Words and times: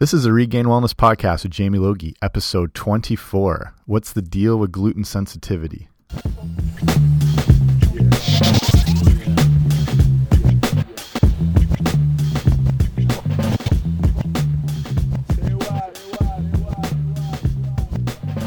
This 0.00 0.14
is 0.14 0.24
a 0.24 0.32
Regained 0.32 0.66
Wellness 0.66 0.94
podcast 0.94 1.42
with 1.42 1.52
Jamie 1.52 1.78
Logie, 1.78 2.16
episode 2.22 2.72
24. 2.72 3.74
What's 3.84 4.14
the 4.14 4.22
deal 4.22 4.58
with 4.58 4.72
gluten 4.72 5.04
sensitivity? 5.04 5.90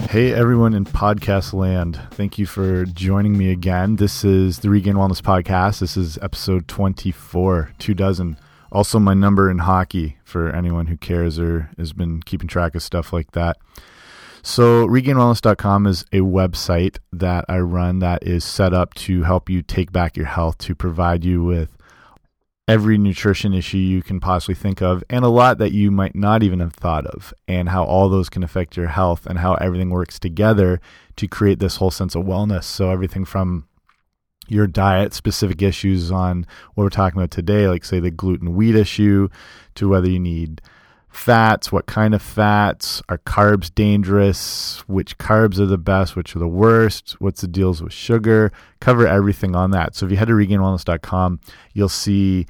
Hey, 0.10 0.34
everyone 0.34 0.74
in 0.74 0.86
podcast 0.86 1.54
land. 1.54 2.00
Thank 2.14 2.40
you 2.40 2.48
for 2.48 2.86
joining 2.86 3.38
me 3.38 3.52
again. 3.52 3.98
This 3.98 4.26
is 4.26 4.58
the 4.58 4.72
Regained 4.72 4.98
Wellness 4.98 5.22
Podcast. 5.22 5.82
This 5.82 5.98
is 5.98 6.18
episode 6.18 6.68
24, 6.68 7.74
two 7.78 7.94
dozen. 7.94 8.38
Also, 8.74 9.00
my 9.00 9.14
number 9.14 9.50
in 9.52 9.60
hockey 9.60 10.18
for 10.26 10.50
anyone 10.50 10.88
who 10.88 10.98
cares 10.98 11.40
or 11.40 11.70
has 11.78 11.94
been 11.94 12.22
keeping 12.23 12.48
track 12.48 12.73
of 12.73 12.82
stuff 12.82 13.13
like 13.13 13.32
that. 13.32 13.58
So, 14.41 14.88
regainedwellness.com 14.88 15.88
is 15.88 16.02
a 16.12 16.18
website 16.18 16.98
that 17.13 17.46
I 17.48 17.59
run 17.59 17.99
that 17.99 18.23
is 18.23 18.44
set 18.44 18.73
up 18.73 18.94
to 18.96 19.23
help 19.23 19.49
you 19.49 19.62
take 19.62 19.91
back 19.91 20.18
your 20.18 20.26
health, 20.26 20.58
to 20.58 20.76
provide 20.76 21.23
you 21.23 21.44
with 21.44 21.77
every 22.68 22.98
nutrition 22.98 23.54
issue 23.54 23.77
you 23.77 24.02
can 24.02 24.20
possibly 24.20 24.55
think 24.55 24.82
of 24.82 25.04
and 25.10 25.26
a 25.26 25.30
lot 25.30 25.58
that 25.58 25.74
you 25.74 25.91
might 25.91 26.16
not 26.16 26.41
even 26.41 26.62
have 26.62 26.74
thought 26.74 27.05
of 27.08 27.34
and 27.46 27.68
how 27.70 27.84
all 27.84 28.08
those 28.08 28.30
can 28.30 28.41
affect 28.41 28.77
your 28.77 28.88
health 28.88 29.26
and 29.26 29.40
how 29.40 29.54
everything 29.55 29.90
works 29.90 30.18
together 30.18 30.80
to 31.18 31.27
create 31.27 31.60
this 31.60 31.76
whole 31.76 31.91
sense 31.91 32.16
of 32.16 32.24
wellness 32.24 32.63
so 32.63 32.90
everything 32.90 33.26
from 33.26 33.68
your 34.48 34.68
diet 34.68 35.14
specific 35.14 35.62
issues 35.62 36.12
on 36.12 36.46
what 36.74 36.84
we're 36.84 36.90
talking 36.90 37.20
about 37.20 37.32
today 37.32 37.68
like 37.68 37.86
say 37.86 38.00
the 38.00 38.12
gluten 38.12 38.56
wheat 38.56 38.76
issue 38.76 39.30
to 39.76 39.88
whether 39.88 40.10
you 40.10 40.20
need 40.20 40.62
fats 41.10 41.72
what 41.72 41.86
kind 41.86 42.16
of 42.16 42.22
fats 42.22 43.02
are 43.08 43.20
carbs 43.20 43.74
dangerous 43.74 44.84
which 44.88 45.18
carbs 45.20 45.60
are 45.60 45.68
the 45.68 45.77
best 45.77 46.16
which 46.16 46.35
are 46.35 46.40
the 46.40 46.48
worst 46.48 47.16
what's 47.22 47.41
the 47.41 47.48
deals 47.48 47.82
with 47.82 47.94
sugar 47.94 48.52
cover 48.84 49.08
everything 49.08 49.55
on 49.55 49.72
that. 49.72 49.96
So 49.96 50.05
if 50.05 50.12
you 50.12 50.18
head 50.18 50.27
to 50.27 50.34
regainedwellness.com 50.34 51.40
you'll 51.74 51.88
see 51.88 52.46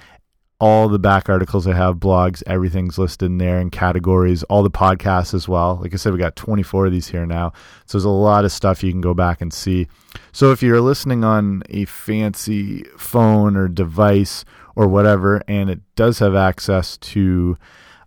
all 0.64 0.88
the 0.88 0.98
back 0.98 1.28
articles 1.28 1.68
i 1.68 1.74
have 1.74 1.98
blogs 1.98 2.42
everything's 2.48 2.98
listed 2.98 3.26
in 3.26 3.38
there 3.38 3.60
in 3.60 3.70
categories 3.70 4.44
all 4.44 4.64
the 4.64 4.72
podcasts 4.72 5.34
as 5.34 5.48
well. 5.48 5.80
Like 5.82 5.94
i 5.94 5.98
said 5.98 6.14
we 6.14 6.20
got 6.20 6.36
24 6.36 6.86
of 6.86 6.92
these 6.92 7.08
here 7.08 7.26
now. 7.26 7.52
So 7.86 7.98
there's 7.98 8.06
a 8.06 8.10
lot 8.10 8.46
of 8.46 8.52
stuff 8.52 8.84
you 8.84 8.92
can 8.92 9.02
go 9.02 9.14
back 9.14 9.42
and 9.42 9.54
see. 9.54 9.88
So 10.32 10.52
if 10.52 10.64
you're 10.64 10.80
listening 10.80 11.24
on 11.24 11.64
a 11.70 11.86
fancy 11.86 12.84
phone 12.98 13.58
or 13.58 13.68
device 13.68 14.46
or 14.76 14.88
whatever 14.88 15.44
and 15.48 15.70
it 15.70 15.82
does 15.96 16.20
have 16.20 16.36
access 16.36 16.98
to 16.98 17.58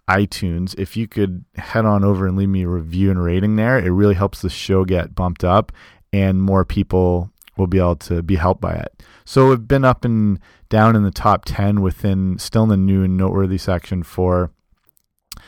iTunes, 0.08 0.74
if 0.78 0.96
you 0.96 1.08
could 1.08 1.44
head 1.56 1.84
on 1.84 2.04
over 2.04 2.26
and 2.26 2.36
leave 2.36 2.48
me 2.48 2.62
a 2.62 2.68
review 2.68 3.10
and 3.10 3.22
rating 3.22 3.56
there, 3.56 3.78
it 3.78 3.90
really 3.90 4.14
helps 4.14 4.40
the 4.40 4.48
show 4.48 4.84
get 4.84 5.14
bumped 5.14 5.44
up 5.44 5.72
and 6.12 6.40
more 6.40 6.64
people 6.64 7.30
will 7.56 7.66
be 7.66 7.78
able 7.78 7.96
to 7.96 8.22
be 8.22 8.36
helped 8.36 8.60
by 8.60 8.74
it. 8.74 9.02
So 9.24 9.48
we've 9.48 9.66
been 9.66 9.84
up 9.84 10.04
and 10.04 10.38
down 10.68 10.96
in 10.96 11.02
the 11.02 11.10
top 11.10 11.44
10 11.44 11.80
within 11.80 12.38
still 12.38 12.64
in 12.64 12.68
the 12.68 12.76
new 12.76 13.04
and 13.04 13.16
noteworthy 13.16 13.58
section 13.58 14.02
for 14.02 14.50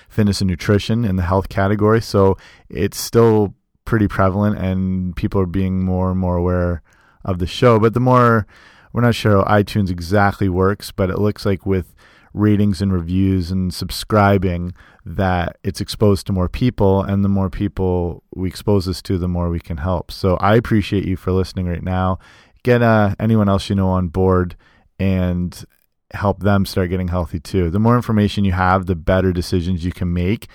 fitness 0.08 0.40
and 0.40 0.48
nutrition 0.48 1.04
in 1.04 1.16
the 1.16 1.22
health 1.22 1.48
category. 1.48 2.00
So 2.00 2.36
it's 2.68 2.98
still 2.98 3.54
pretty 3.84 4.08
prevalent 4.08 4.58
and 4.58 5.16
people 5.16 5.40
are 5.40 5.46
being 5.46 5.84
more 5.84 6.10
and 6.10 6.20
more 6.20 6.36
aware 6.36 6.82
of 7.24 7.38
the 7.38 7.46
show. 7.46 7.78
But 7.78 7.94
the 7.94 8.00
more, 8.00 8.46
we're 8.92 9.02
not 9.02 9.14
sure 9.14 9.44
how 9.44 9.62
iTunes 9.62 9.90
exactly 9.90 10.48
works, 10.48 10.92
but 10.92 11.10
it 11.10 11.18
looks 11.18 11.44
like 11.44 11.66
with 11.66 11.94
ratings 12.34 12.80
and 12.82 12.92
reviews 12.92 13.50
and 13.50 13.72
subscribing 13.72 14.74
that 15.04 15.56
it's 15.64 15.80
exposed 15.80 16.26
to 16.26 16.32
more 16.32 16.48
people 16.48 17.02
and 17.02 17.24
the 17.24 17.28
more 17.28 17.48
people 17.48 18.22
we 18.34 18.48
expose 18.48 18.86
this 18.86 19.00
to 19.00 19.16
the 19.16 19.28
more 19.28 19.48
we 19.48 19.58
can 19.58 19.78
help 19.78 20.10
so 20.12 20.36
i 20.36 20.54
appreciate 20.54 21.06
you 21.06 21.16
for 21.16 21.32
listening 21.32 21.66
right 21.66 21.82
now 21.82 22.18
get 22.62 22.82
uh, 22.82 23.14
anyone 23.18 23.48
else 23.48 23.70
you 23.70 23.74
know 23.74 23.88
on 23.88 24.08
board 24.08 24.54
and 24.98 25.64
help 26.12 26.40
them 26.40 26.64
start 26.64 26.90
getting 26.90 27.08
healthy 27.08 27.38
too 27.38 27.70
the 27.70 27.78
more 27.78 27.96
information 27.96 28.44
you 28.44 28.52
have 28.52 28.86
the 28.86 28.96
better 28.96 29.32
decisions 29.32 29.84
you 29.84 29.92
can 29.92 30.12
make 30.12 30.48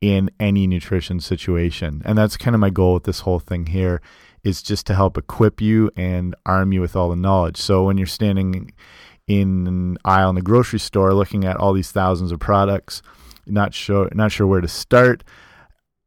in 0.00 0.30
any 0.38 0.66
nutrition 0.66 1.20
situation 1.20 2.02
and 2.04 2.16
that's 2.16 2.36
kind 2.36 2.54
of 2.54 2.60
my 2.60 2.70
goal 2.70 2.94
with 2.94 3.04
this 3.04 3.20
whole 3.20 3.40
thing 3.40 3.66
here 3.66 4.00
is 4.44 4.62
just 4.62 4.86
to 4.86 4.94
help 4.94 5.16
equip 5.16 5.60
you 5.60 5.90
and 5.96 6.34
arm 6.46 6.72
you 6.72 6.80
with 6.80 6.94
all 6.94 7.08
the 7.08 7.16
knowledge 7.16 7.56
so 7.56 7.84
when 7.84 7.98
you're 7.98 8.06
standing 8.06 8.72
in 9.26 9.66
an 9.66 9.98
aisle 10.04 10.30
in 10.30 10.34
the 10.34 10.42
grocery 10.42 10.78
store 10.78 11.14
looking 11.14 11.44
at 11.44 11.56
all 11.56 11.72
these 11.72 11.92
thousands 11.92 12.32
of 12.32 12.40
products, 12.40 13.02
not 13.46 13.74
sure 13.74 14.08
not 14.12 14.32
sure 14.32 14.46
where 14.46 14.60
to 14.60 14.68
start. 14.68 15.24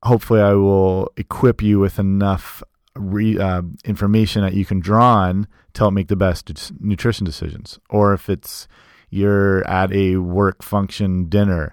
Hopefully, 0.04 0.42
I 0.42 0.54
will 0.54 1.12
equip 1.18 1.62
you 1.62 1.80
with 1.80 1.98
enough 1.98 2.62
re, 2.96 3.38
uh, 3.38 3.62
information 3.84 4.42
that 4.42 4.54
you 4.54 4.66
can 4.66 4.80
draw 4.80 5.24
on 5.24 5.48
to 5.74 5.82
help 5.82 5.94
make 5.94 6.08
the 6.08 6.16
best 6.16 6.72
nutrition 6.80 7.26
decisions. 7.26 7.80
Or 7.90 8.14
if 8.14 8.30
it's 8.30 8.68
you're 9.10 9.68
at 9.68 9.92
a 9.94 10.18
work 10.18 10.64
function 10.64 11.30
dinner 11.30 11.72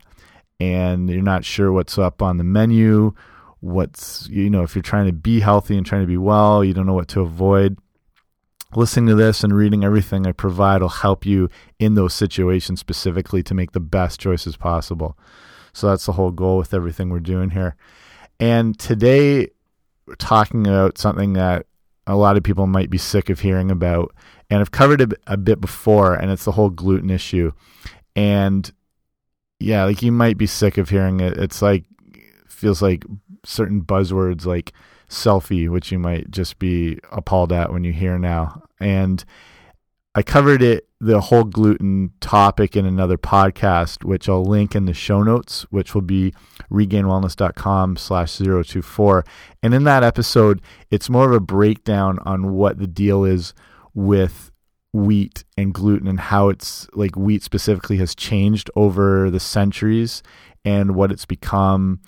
and 0.61 1.09
you're 1.09 1.22
not 1.22 1.44
sure 1.44 1.72
what's 1.72 1.99
up 1.99 2.22
on 2.22 2.38
the 2.38 2.44
menu, 2.44 3.15
what's 3.61 4.28
you 4.28 4.50
know 4.50 4.62
if 4.62 4.75
you're 4.75 4.82
trying 4.82 5.06
to 5.06 5.12
be 5.12 5.41
healthy 5.41 5.77
and 5.77 5.87
trying 5.87 6.03
to 6.03 6.06
be 6.06 6.16
well, 6.16 6.65
you 6.65 6.75
don't 6.75 6.87
know 6.87 6.94
what 6.94 7.09
to 7.09 7.21
avoid 7.21 7.77
listening 8.75 9.06
to 9.06 9.15
this 9.15 9.44
and 9.44 9.55
reading 9.55 9.84
everything 9.84 10.27
I 10.27 10.32
provide 10.32 10.81
will 10.81 10.88
help 10.88 11.27
you 11.27 11.49
in 11.78 11.94
those 11.94 12.15
situations 12.15 12.81
specifically 12.81 13.43
to 13.43 13.55
make 13.55 13.72
the 13.72 13.81
best 13.81 14.21
choices 14.21 14.56
possible. 14.56 15.19
So 15.72 15.88
that's 15.88 16.06
the 16.06 16.12
whole 16.12 16.31
goal 16.31 16.59
with 16.59 16.75
everything 16.75 17.11
we're 17.11 17.21
doing 17.21 17.50
here. 17.50 17.77
And 18.41 18.78
today, 18.78 19.50
talking 20.18 20.66
about 20.66 20.98
something 20.98 21.34
that 21.34 21.66
a 22.06 22.16
lot 22.16 22.36
of 22.36 22.42
people 22.42 22.66
might 22.66 22.90
be 22.90 22.98
sick 22.98 23.30
of 23.30 23.40
hearing 23.40 23.70
about. 23.70 24.14
And 24.50 24.60
I've 24.60 24.70
covered 24.70 25.00
it 25.00 25.12
a 25.26 25.36
bit 25.36 25.60
before, 25.60 26.14
and 26.14 26.30
it's 26.30 26.44
the 26.44 26.52
whole 26.52 26.70
gluten 26.70 27.10
issue. 27.10 27.52
And 28.14 28.70
yeah, 29.58 29.84
like 29.84 30.02
you 30.02 30.12
might 30.12 30.36
be 30.36 30.46
sick 30.46 30.76
of 30.76 30.88
hearing 30.88 31.20
it. 31.20 31.38
It's 31.38 31.62
like, 31.62 31.84
feels 32.48 32.82
like 32.82 33.04
certain 33.44 33.82
buzzwords 33.82 34.44
like 34.44 34.72
selfie, 35.08 35.68
which 35.68 35.90
you 35.90 35.98
might 35.98 36.30
just 36.30 36.58
be 36.58 36.98
appalled 37.10 37.52
at 37.52 37.72
when 37.72 37.84
you 37.84 37.92
hear 37.92 38.19
now. 38.19 38.62
And 38.80 39.24
I 40.14 40.22
covered 40.22 40.62
it, 40.62 40.86
the 41.02 41.20
whole 41.20 41.42
gluten 41.42 42.12
topic 42.20 42.76
in 42.76 42.86
another 42.86 43.18
podcast, 43.18 44.04
which 44.04 44.28
I'll 44.28 44.44
link 44.44 44.76
in 44.76 44.84
the 44.84 44.94
show 44.94 45.24
notes, 45.24 45.62
which 45.70 45.96
will 45.96 46.02
be 46.02 46.32
regainwellness.com 46.70 47.96
slash 47.96 48.36
024. 48.36 49.24
And 49.64 49.74
in 49.74 49.82
that 49.82 50.04
episode, 50.04 50.62
it's 50.92 51.10
more 51.10 51.28
of 51.28 51.32
a 51.32 51.40
breakdown 51.40 52.20
on 52.24 52.52
what 52.52 52.78
the 52.78 52.86
deal 52.86 53.24
is 53.24 53.52
with 53.94 54.52
wheat 54.92 55.42
and 55.56 55.74
gluten 55.74 56.06
and 56.06 56.20
how 56.20 56.50
it's 56.50 56.86
like 56.92 57.16
wheat 57.16 57.42
specifically 57.42 57.96
has 57.96 58.14
changed 58.14 58.70
over 58.76 59.28
the 59.28 59.40
centuries 59.40 60.22
and 60.64 60.94
what 60.94 61.10
it's 61.10 61.26
become, 61.26 62.00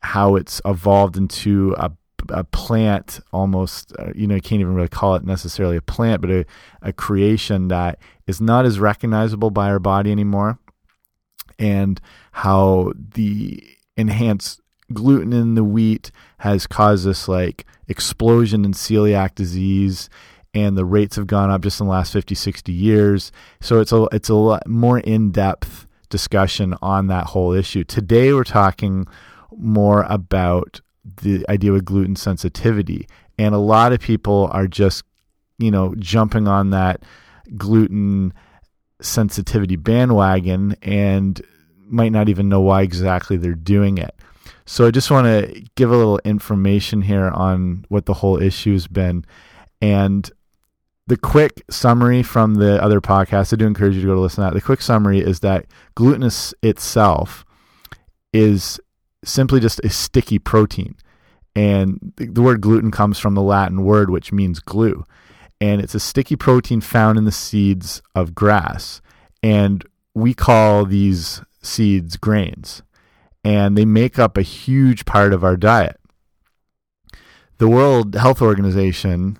how 0.00 0.36
it's 0.36 0.62
evolved 0.64 1.18
into 1.18 1.74
a 1.76 1.92
a 2.30 2.44
plant 2.44 3.20
almost 3.32 3.92
uh, 3.98 4.10
you 4.14 4.26
know 4.26 4.34
you 4.34 4.40
can't 4.40 4.60
even 4.60 4.74
really 4.74 4.88
call 4.88 5.14
it 5.14 5.24
necessarily 5.24 5.76
a 5.76 5.82
plant 5.82 6.20
but 6.20 6.30
a, 6.30 6.44
a 6.82 6.92
creation 6.92 7.68
that 7.68 7.98
is 8.26 8.40
not 8.40 8.64
as 8.64 8.78
recognizable 8.78 9.50
by 9.50 9.68
our 9.68 9.78
body 9.78 10.12
anymore. 10.12 10.58
And 11.58 12.00
how 12.30 12.92
the 12.96 13.62
enhanced 13.96 14.60
gluten 14.92 15.32
in 15.32 15.54
the 15.54 15.64
wheat 15.64 16.12
has 16.38 16.66
caused 16.66 17.04
this 17.04 17.26
like 17.26 17.66
explosion 17.88 18.64
in 18.64 18.72
celiac 18.72 19.34
disease 19.34 20.08
and 20.54 20.76
the 20.76 20.84
rates 20.84 21.16
have 21.16 21.26
gone 21.26 21.50
up 21.50 21.62
just 21.62 21.80
in 21.80 21.86
the 21.86 21.92
last 21.92 22.12
50 22.12 22.34
60 22.34 22.72
years. 22.72 23.32
So 23.60 23.80
it's 23.80 23.92
a 23.92 24.06
it's 24.12 24.28
a 24.28 24.34
lot 24.34 24.66
more 24.66 24.98
in-depth 25.00 25.86
discussion 26.10 26.74
on 26.80 27.08
that 27.08 27.26
whole 27.26 27.52
issue. 27.52 27.84
Today 27.84 28.32
we're 28.32 28.44
talking 28.44 29.06
more 29.56 30.02
about 30.08 30.80
the 31.16 31.44
idea 31.48 31.72
of 31.72 31.84
gluten 31.84 32.16
sensitivity. 32.16 33.06
And 33.38 33.54
a 33.54 33.58
lot 33.58 33.92
of 33.92 34.00
people 34.00 34.48
are 34.52 34.66
just, 34.66 35.04
you 35.58 35.70
know, 35.70 35.94
jumping 35.98 36.48
on 36.48 36.70
that 36.70 37.02
gluten 37.56 38.32
sensitivity 39.00 39.76
bandwagon 39.76 40.76
and 40.82 41.40
might 41.86 42.12
not 42.12 42.28
even 42.28 42.48
know 42.48 42.60
why 42.60 42.82
exactly 42.82 43.36
they're 43.36 43.54
doing 43.54 43.98
it. 43.98 44.14
So 44.66 44.86
I 44.86 44.90
just 44.90 45.10
want 45.10 45.26
to 45.26 45.64
give 45.76 45.90
a 45.90 45.96
little 45.96 46.18
information 46.24 47.00
here 47.00 47.28
on 47.28 47.84
what 47.88 48.06
the 48.06 48.14
whole 48.14 48.40
issue 48.40 48.72
has 48.72 48.86
been. 48.86 49.24
And 49.80 50.30
the 51.06 51.16
quick 51.16 51.62
summary 51.70 52.22
from 52.22 52.56
the 52.56 52.82
other 52.82 53.00
podcast, 53.00 53.52
I 53.52 53.56
do 53.56 53.66
encourage 53.66 53.94
you 53.94 54.02
to 54.02 54.06
go 54.08 54.14
to 54.14 54.20
listen 54.20 54.44
to 54.44 54.50
that. 54.50 54.54
The 54.54 54.60
quick 54.60 54.82
summary 54.82 55.20
is 55.20 55.40
that 55.40 55.66
gluten 55.94 56.30
itself 56.62 57.46
is 58.34 58.78
simply 59.28 59.60
just 59.60 59.80
a 59.84 59.90
sticky 59.90 60.38
protein. 60.38 60.96
And 61.54 62.12
the 62.16 62.42
word 62.42 62.60
gluten 62.60 62.90
comes 62.90 63.18
from 63.18 63.34
the 63.34 63.42
Latin 63.42 63.84
word 63.84 64.10
which 64.10 64.32
means 64.32 64.60
glue. 64.60 65.04
And 65.60 65.80
it's 65.80 65.94
a 65.94 66.00
sticky 66.00 66.36
protein 66.36 66.80
found 66.80 67.18
in 67.18 67.24
the 67.24 67.32
seeds 67.32 68.00
of 68.14 68.34
grass. 68.34 69.00
And 69.42 69.84
we 70.14 70.34
call 70.34 70.84
these 70.84 71.42
seeds 71.62 72.16
grains. 72.16 72.82
and 73.44 73.78
they 73.78 73.84
make 73.84 74.18
up 74.18 74.36
a 74.36 74.42
huge 74.42 75.04
part 75.04 75.32
of 75.32 75.44
our 75.44 75.56
diet. 75.56 75.98
The 77.58 77.68
World 77.68 78.14
Health 78.14 78.42
Organization 78.42 79.38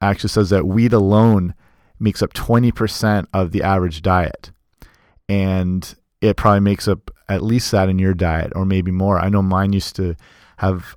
actually 0.00 0.30
says 0.30 0.50
that 0.50 0.66
wheat 0.66 0.92
alone 0.92 1.54
makes 2.00 2.22
up 2.22 2.32
20% 2.32 3.26
of 3.32 3.52
the 3.52 3.62
average 3.62 4.02
diet. 4.02 4.50
And 5.28 5.94
it 6.20 6.36
probably 6.36 6.60
makes 6.60 6.88
up 6.88 7.10
at 7.28 7.42
least 7.42 7.70
that 7.70 7.88
in 7.88 7.98
your 7.98 8.14
diet 8.14 8.52
or 8.56 8.64
maybe 8.64 8.90
more. 8.90 9.18
I 9.18 9.28
know 9.28 9.42
mine 9.42 9.72
used 9.72 9.96
to 9.96 10.16
have 10.58 10.96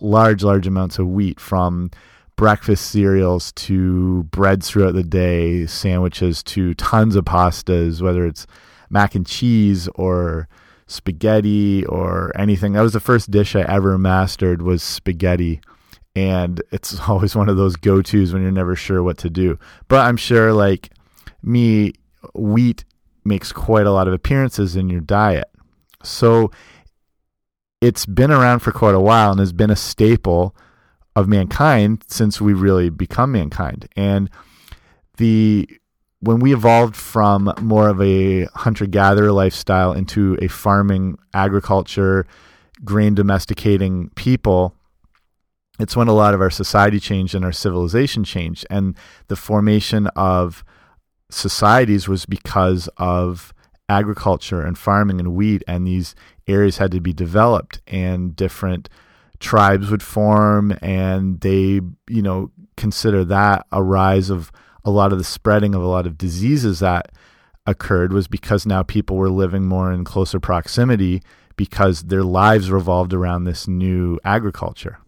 large, 0.00 0.42
large 0.42 0.66
amounts 0.66 0.98
of 0.98 1.06
wheat 1.06 1.40
from 1.40 1.90
breakfast 2.36 2.90
cereals 2.90 3.52
to 3.52 4.24
breads 4.24 4.68
throughout 4.68 4.94
the 4.94 5.02
day, 5.02 5.66
sandwiches 5.66 6.42
to 6.42 6.74
tons 6.74 7.16
of 7.16 7.24
pastas, 7.24 8.02
whether 8.02 8.26
it's 8.26 8.46
mac 8.90 9.14
and 9.14 9.26
cheese 9.26 9.88
or 9.94 10.48
spaghetti 10.86 11.84
or 11.86 12.32
anything. 12.38 12.74
That 12.74 12.82
was 12.82 12.92
the 12.92 13.00
first 13.00 13.30
dish 13.30 13.56
I 13.56 13.62
ever 13.62 13.96
mastered 13.98 14.62
was 14.62 14.82
spaghetti. 14.82 15.60
And 16.14 16.62
it's 16.72 17.00
always 17.08 17.34
one 17.34 17.48
of 17.48 17.56
those 17.56 17.76
go-tos 17.76 18.32
when 18.32 18.42
you're 18.42 18.52
never 18.52 18.76
sure 18.76 19.02
what 19.02 19.18
to 19.18 19.30
do. 19.30 19.58
But 19.88 20.06
I'm 20.06 20.16
sure 20.16 20.52
like 20.52 20.90
me, 21.42 21.92
wheat 22.34 22.84
makes 23.26 23.52
quite 23.52 23.86
a 23.86 23.92
lot 23.92 24.08
of 24.08 24.14
appearances 24.14 24.76
in 24.76 24.88
your 24.88 25.00
diet. 25.00 25.48
So 26.02 26.50
it's 27.80 28.06
been 28.06 28.30
around 28.30 28.60
for 28.60 28.72
quite 28.72 28.94
a 28.94 29.00
while 29.00 29.32
and 29.32 29.40
has 29.40 29.52
been 29.52 29.70
a 29.70 29.76
staple 29.76 30.54
of 31.14 31.28
mankind 31.28 32.04
since 32.08 32.40
we 32.40 32.52
really 32.52 32.90
become 32.90 33.32
mankind. 33.32 33.88
And 33.96 34.30
the 35.16 35.68
when 36.20 36.40
we 36.40 36.54
evolved 36.54 36.96
from 36.96 37.52
more 37.60 37.88
of 37.88 38.00
a 38.00 38.44
hunter 38.46 38.86
gatherer 38.86 39.32
lifestyle 39.32 39.92
into 39.92 40.36
a 40.40 40.48
farming, 40.48 41.18
agriculture, 41.34 42.26
grain 42.84 43.14
domesticating 43.14 44.10
people, 44.10 44.74
it's 45.78 45.94
when 45.94 46.08
a 46.08 46.14
lot 46.14 46.34
of 46.34 46.40
our 46.40 46.50
society 46.50 46.98
changed 46.98 47.34
and 47.34 47.44
our 47.44 47.52
civilization 47.52 48.24
changed. 48.24 48.66
And 48.70 48.96
the 49.28 49.36
formation 49.36 50.06
of 50.08 50.64
societies 51.30 52.08
was 52.08 52.26
because 52.26 52.88
of 52.96 53.52
agriculture 53.88 54.62
and 54.62 54.76
farming 54.76 55.20
and 55.20 55.34
wheat, 55.34 55.62
and 55.66 55.86
these 55.86 56.14
areas 56.46 56.78
had 56.78 56.90
to 56.92 57.00
be 57.00 57.12
developed, 57.12 57.80
and 57.86 58.34
different 58.36 58.88
tribes 59.38 59.90
would 59.90 60.02
form, 60.02 60.76
and 60.80 61.40
they, 61.40 61.80
you 62.08 62.22
know, 62.22 62.50
consider 62.76 63.24
that 63.24 63.66
a 63.72 63.82
rise 63.82 64.30
of 64.30 64.50
a 64.84 64.90
lot 64.90 65.12
of 65.12 65.18
the 65.18 65.24
spreading 65.24 65.74
of 65.74 65.82
a 65.82 65.86
lot 65.86 66.06
of 66.06 66.16
diseases 66.16 66.78
that 66.78 67.10
occurred 67.66 68.12
was 68.12 68.28
because 68.28 68.64
now 68.64 68.82
people 68.82 69.16
were 69.16 69.28
living 69.28 69.66
more 69.66 69.92
in 69.92 70.04
closer 70.04 70.38
proximity 70.38 71.20
because 71.56 72.02
their 72.04 72.22
lives 72.22 72.70
revolved 72.70 73.12
around 73.12 73.44
this 73.44 73.66
new 73.66 74.18
agriculture. 74.24 74.98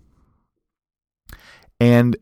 And 1.79 2.17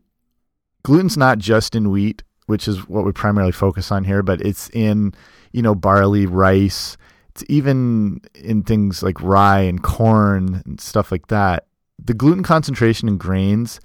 gluten's 0.83 1.17
not 1.17 1.39
just 1.39 1.75
in 1.75 1.89
wheat, 1.89 2.21
which 2.47 2.67
is 2.67 2.87
what 2.89 3.05
we 3.05 3.11
primarily 3.11 3.51
focus 3.51 3.91
on 3.91 4.03
here, 4.03 4.23
but 4.23 4.41
it's 4.41 4.69
in, 4.71 5.13
you 5.51 5.61
know, 5.61 5.75
barley, 5.75 6.25
rice, 6.25 6.97
it's 7.29 7.43
even 7.49 8.19
in 8.33 8.63
things 8.63 9.03
like 9.03 9.21
rye 9.21 9.61
and 9.61 9.83
corn 9.83 10.63
and 10.65 10.81
stuff 10.81 11.11
like 11.11 11.27
that. 11.27 11.67
The 12.03 12.15
gluten 12.15 12.43
concentration 12.43 13.07
in 13.07 13.17
grains 13.17 13.79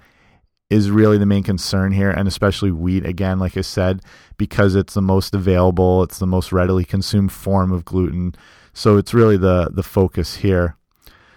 is 0.69 0.89
really 0.89 1.19
the 1.19 1.25
main 1.25 1.43
concern 1.43 1.91
here, 1.91 2.09
and 2.09 2.27
especially 2.27 2.71
wheat, 2.71 3.05
again, 3.05 3.37
like 3.37 3.55
I 3.55 3.61
said, 3.61 4.01
because 4.37 4.73
it's 4.73 4.95
the 4.95 5.01
most 5.01 5.35
available, 5.35 6.01
it's 6.01 6.17
the 6.17 6.25
most 6.25 6.51
readily 6.51 6.83
consumed 6.83 7.31
form 7.31 7.71
of 7.71 7.85
gluten. 7.85 8.33
So 8.73 8.97
it's 8.97 9.13
really 9.13 9.37
the, 9.37 9.69
the 9.71 9.83
focus 9.83 10.37
here. 10.37 10.75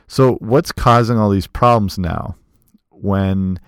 So, 0.08 0.34
what's 0.36 0.72
causing 0.72 1.18
all 1.18 1.30
these 1.30 1.48
problems 1.48 1.98
now 1.98 2.36
when 2.90 3.58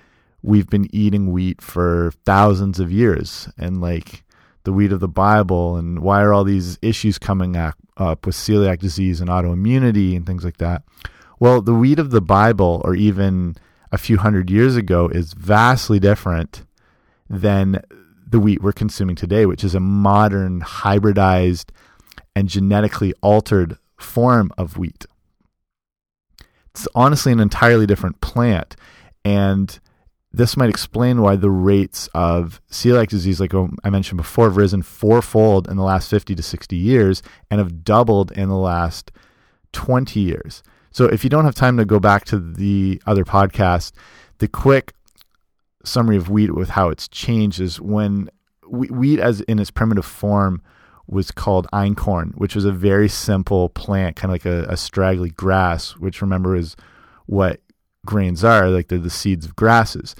we've 0.42 0.68
been 0.68 0.88
eating 0.94 1.32
wheat 1.32 1.60
for 1.60 2.12
thousands 2.24 2.78
of 2.80 2.92
years 2.92 3.48
and 3.58 3.80
like 3.80 4.24
the 4.64 4.72
wheat 4.72 4.92
of 4.92 5.00
the 5.00 5.08
Bible? 5.08 5.76
And 5.76 6.00
why 6.00 6.22
are 6.22 6.32
all 6.32 6.44
these 6.44 6.78
issues 6.82 7.18
coming 7.18 7.56
up 7.56 7.76
with 8.26 8.36
celiac 8.36 8.78
disease 8.78 9.20
and 9.20 9.30
autoimmunity 9.30 10.16
and 10.16 10.26
things 10.26 10.44
like 10.44 10.58
that? 10.58 10.82
Well, 11.40 11.62
the 11.62 11.74
wheat 11.74 11.98
of 11.98 12.10
the 12.10 12.20
Bible, 12.20 12.82
or 12.84 12.94
even 12.94 13.56
a 13.92 13.98
few 13.98 14.18
hundred 14.18 14.50
years 14.50 14.76
ago 14.76 15.08
is 15.08 15.32
vastly 15.34 15.98
different 16.00 16.64
than 17.30 17.82
the 18.26 18.40
wheat 18.40 18.62
we're 18.62 18.72
consuming 18.72 19.16
today, 19.16 19.46
which 19.46 19.64
is 19.64 19.74
a 19.74 19.80
modern, 19.80 20.60
hybridized, 20.60 21.70
and 22.34 22.48
genetically 22.48 23.14
altered 23.22 23.78
form 23.96 24.52
of 24.58 24.76
wheat. 24.76 25.06
It's 26.70 26.86
honestly 26.94 27.32
an 27.32 27.40
entirely 27.40 27.86
different 27.86 28.20
plant. 28.20 28.76
And 29.24 29.78
this 30.32 30.56
might 30.56 30.68
explain 30.68 31.22
why 31.22 31.36
the 31.36 31.50
rates 31.50 32.08
of 32.14 32.60
celiac 32.70 33.08
disease, 33.08 33.40
like 33.40 33.54
um, 33.54 33.76
I 33.82 33.90
mentioned 33.90 34.18
before, 34.18 34.46
have 34.46 34.56
risen 34.56 34.82
fourfold 34.82 35.68
in 35.68 35.76
the 35.76 35.82
last 35.82 36.10
50 36.10 36.34
to 36.34 36.42
60 36.42 36.76
years 36.76 37.22
and 37.50 37.58
have 37.58 37.82
doubled 37.82 38.32
in 38.32 38.48
the 38.48 38.56
last 38.56 39.10
20 39.72 40.20
years. 40.20 40.62
So 40.90 41.06
if 41.06 41.24
you 41.24 41.30
don't 41.30 41.44
have 41.44 41.54
time 41.54 41.76
to 41.78 41.84
go 41.84 41.98
back 41.98 42.24
to 42.26 42.38
the 42.38 43.00
other 43.06 43.24
podcast, 43.24 43.92
the 44.38 44.48
quick 44.48 44.92
summary 45.84 46.16
of 46.16 46.28
wheat 46.28 46.54
with 46.54 46.70
how 46.70 46.90
it's 46.90 47.08
changed 47.08 47.60
is 47.60 47.80
when 47.80 48.28
wheat 48.68 49.18
as 49.18 49.40
in 49.42 49.58
its 49.58 49.70
primitive 49.70 50.04
form 50.04 50.62
was 51.06 51.30
called 51.30 51.66
einkorn, 51.72 52.34
which 52.34 52.54
was 52.54 52.66
a 52.66 52.72
very 52.72 53.08
simple 53.08 53.70
plant, 53.70 54.16
kind 54.16 54.30
of 54.30 54.34
like 54.34 54.44
a, 54.44 54.70
a 54.70 54.76
straggly 54.76 55.30
grass, 55.30 55.96
which 55.96 56.20
remember 56.20 56.54
is 56.54 56.76
what 57.24 57.60
grains 58.08 58.42
are, 58.42 58.70
like 58.70 58.88
they're 58.88 58.98
the 58.98 59.10
seeds 59.10 59.44
of 59.44 59.54
grasses. 59.54 60.16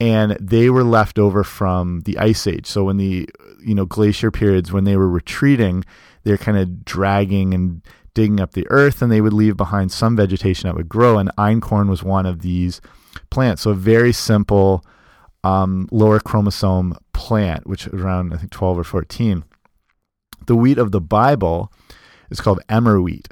And 0.00 0.32
they 0.40 0.70
were 0.70 0.84
left 0.84 1.18
over 1.18 1.44
from 1.44 2.00
the 2.02 2.16
ice 2.18 2.46
age. 2.46 2.66
So 2.66 2.84
when 2.84 2.96
the 2.96 3.28
you 3.60 3.74
know 3.74 3.84
glacier 3.84 4.30
periods 4.30 4.72
when 4.72 4.84
they 4.84 4.96
were 4.96 5.08
retreating, 5.08 5.84
they're 6.24 6.38
kind 6.38 6.56
of 6.56 6.84
dragging 6.84 7.52
and 7.52 7.82
digging 8.14 8.40
up 8.40 8.52
the 8.52 8.66
earth 8.70 9.02
and 9.02 9.12
they 9.12 9.20
would 9.20 9.32
leave 9.32 9.56
behind 9.56 9.92
some 9.92 10.16
vegetation 10.16 10.66
that 10.66 10.74
would 10.74 10.88
grow. 10.88 11.18
And 11.18 11.30
einkorn 11.36 11.88
was 11.88 12.02
one 12.02 12.26
of 12.26 12.40
these 12.40 12.80
plants. 13.30 13.62
So 13.62 13.70
a 13.72 13.74
very 13.74 14.12
simple 14.12 14.84
um, 15.44 15.88
lower 15.90 16.18
chromosome 16.18 16.96
plant, 17.12 17.66
which 17.66 17.86
around, 17.88 18.32
I 18.32 18.38
think, 18.38 18.50
12 18.50 18.78
or 18.78 18.84
14. 18.84 19.44
The 20.46 20.56
wheat 20.56 20.78
of 20.78 20.92
the 20.92 21.00
Bible 21.00 21.72
is 22.30 22.40
called 22.40 22.60
emmer 22.68 23.00
wheat, 23.00 23.28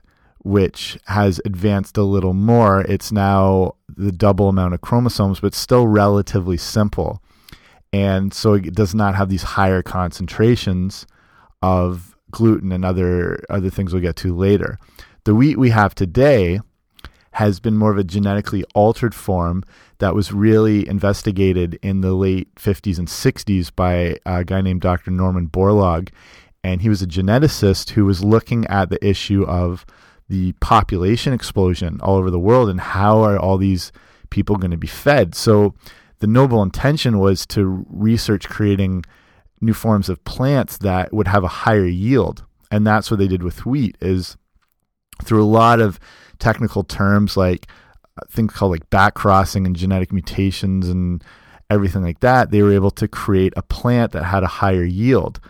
which 0.47 0.97
has 1.07 1.41
advanced 1.45 1.97
a 1.97 2.05
little 2.05 2.33
more. 2.33 2.83
It's 2.83 3.11
now 3.11 3.75
the 3.89 4.13
double 4.13 4.49
amount 4.49 4.75
of 4.75 4.81
chromosomes, 4.81 5.41
but 5.41 5.55
still 5.55 5.89
relatively 5.89 6.57
simple. 6.57 7.21
And 7.93 8.33
so 8.33 8.55
it 8.55 8.73
does 8.73 8.95
not 8.95 9.17
have 9.17 9.29
these 9.29 9.43
higher 9.43 9.83
concentrations 9.83 11.05
of 11.63 12.17
gluten 12.31 12.71
and 12.71 12.85
other 12.85 13.43
other 13.51 13.71
things 13.71 13.93
we'll 13.93 14.03
get 14.03 14.15
to 14.17 14.37
later. 14.37 14.79
The 15.25 15.35
wheat 15.35 15.59
we 15.59 15.71
have 15.71 15.97
today 15.97 16.61
has 17.33 17.59
been 17.59 17.77
more 17.77 17.91
of 17.91 17.99
a 17.99 18.05
genetically 18.05 18.63
altered 18.73 19.17
form 19.17 19.65
that 19.99 20.15
was 20.15 20.33
really 20.33 20.89
investigated 20.89 21.77
in 21.83 22.03
the 22.03 22.13
late 22.13 22.55
50s 22.55 22.99
and 22.99 23.09
60s 23.09 23.75
by 23.75 24.17
a 24.25 24.45
guy 24.45 24.61
named 24.61 24.81
Dr. 24.81 25.11
Norman 25.11 25.49
Borlaug. 25.49 26.11
And 26.63 26.83
he 26.83 26.89
was 26.89 27.03
a 27.03 27.07
geneticist 27.07 27.91
who 27.91 28.05
was 28.05 28.25
looking 28.25 28.65
at 28.69 28.91
the 28.91 29.05
issue 29.05 29.45
of 29.45 29.85
the 30.29 30.53
population 30.55 31.33
explosion 31.33 32.01
all 32.03 32.17
over 32.17 32.31
the 32.31 32.39
world 32.39 32.69
and 32.69 32.81
how 32.81 33.21
are 33.23 33.39
all 33.39 33.59
these 33.59 33.93
people 34.31 34.57
going 34.57 34.71
to 34.71 34.77
be 34.77 34.87
fed. 34.87 35.35
So 35.35 35.75
the 36.19 36.27
noble 36.27 36.63
intention 36.63 37.19
was 37.19 37.47
to 37.47 37.85
research 37.89 38.49
creating 38.49 39.05
new 39.61 39.75
forms 39.75 40.09
of 40.09 40.25
plants 40.25 40.79
that 40.79 41.13
would 41.13 41.29
have 41.29 41.45
a 41.45 41.49
higher 41.49 41.87
yield. 41.87 42.45
And 42.71 42.87
that's 42.87 43.11
what 43.11 43.19
they 43.19 43.29
did 43.29 43.43
with 43.43 43.65
wheat 43.65 43.97
is 44.01 44.37
through 45.23 45.43
a 45.43 45.47
lot 45.47 45.81
of 45.81 45.99
technical 46.39 46.85
terms 46.85 47.37
like 47.37 47.67
uh, 48.21 48.27
things 48.29 48.53
called 48.53 48.73
like 48.73 48.91
back 48.91 49.15
crossing 49.15 49.67
and 49.67 49.77
genetic 49.77 50.13
mutations 50.13 50.89
and 50.89 51.23
everything 51.71 52.03
like 52.03 52.21
that, 52.21 52.51
they 52.51 52.63
were 52.63 52.73
able 52.73 52.91
to 52.93 53.09
create 53.09 53.53
a 53.57 53.63
plant 53.63 54.13
that 54.13 54.25
had 54.25 54.43
a 54.43 54.49
higher 54.49 54.85
yield. 54.85 55.41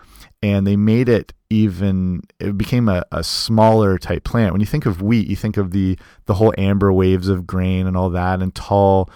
And 0.42 0.66
they 0.66 0.76
made 0.76 1.08
it 1.08 1.32
even 1.49 2.23
it 2.40 2.58
became 2.58 2.88
a, 2.88 3.04
a 3.12 3.23
smaller 3.23 3.99
type 3.99 4.25
plant. 4.25 4.52
When 4.52 4.61
you 4.61 4.66
think 4.66 4.87
of 4.87 5.02
wheat, 5.02 5.28
you 5.28 5.37
think 5.37 5.56
of 5.56 5.70
the 5.70 5.99
the 6.26 6.35
whole 6.35 6.52
amber 6.58 6.92
waves 6.92 7.28
of 7.28 7.46
grain 7.46 7.87
and 7.87 7.96
all 7.96 8.11
that 8.11 8.42
and 8.42 8.54
tall 8.54 9.11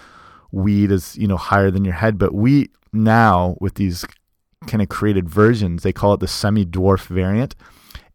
wheat 0.51 0.91
is, 0.91 1.17
you 1.17 1.27
know, 1.27 1.37
higher 1.37 1.71
than 1.71 1.85
your 1.85 1.93
head. 1.93 2.17
But 2.17 2.33
wheat 2.33 2.71
now 2.93 3.55
with 3.59 3.75
these 3.75 4.05
kind 4.67 4.81
of 4.81 4.89
created 4.89 5.29
versions. 5.29 5.83
They 5.83 5.93
call 5.93 6.13
it 6.13 6.19
the 6.19 6.27
semi 6.27 6.65
dwarf 6.65 7.07
variant, 7.07 7.55